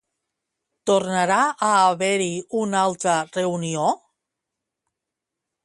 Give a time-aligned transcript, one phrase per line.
[0.89, 3.93] Tornarà a haver-hi una altra reunió?